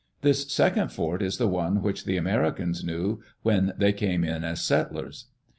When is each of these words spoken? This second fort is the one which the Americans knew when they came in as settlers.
This 0.23 0.51
second 0.51 0.91
fort 0.91 1.21
is 1.21 1.37
the 1.37 1.47
one 1.47 1.83
which 1.83 2.05
the 2.05 2.17
Americans 2.17 2.83
knew 2.83 3.21
when 3.43 3.71
they 3.77 3.93
came 3.93 4.23
in 4.23 4.43
as 4.43 4.59
settlers. 4.61 5.27